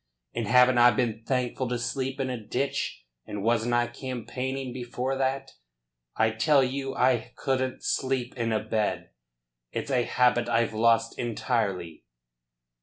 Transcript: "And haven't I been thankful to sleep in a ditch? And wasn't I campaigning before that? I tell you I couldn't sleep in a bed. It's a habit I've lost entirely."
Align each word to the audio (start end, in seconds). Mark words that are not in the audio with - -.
"And 0.33 0.47
haven't 0.47 0.79
I 0.79 0.89
been 0.89 1.21
thankful 1.27 1.67
to 1.67 1.77
sleep 1.77 2.19
in 2.19 2.31
a 2.31 2.43
ditch? 2.43 3.05
And 3.27 3.43
wasn't 3.43 3.75
I 3.75 3.85
campaigning 3.85 4.73
before 4.73 5.15
that? 5.15 5.51
I 6.15 6.31
tell 6.31 6.63
you 6.63 6.95
I 6.95 7.33
couldn't 7.35 7.83
sleep 7.83 8.35
in 8.35 8.51
a 8.51 8.63
bed. 8.63 9.11
It's 9.71 9.91
a 9.91 10.01
habit 10.01 10.49
I've 10.49 10.73
lost 10.73 11.19
entirely." 11.19 12.05